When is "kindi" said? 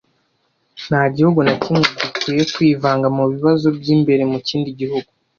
4.47-4.69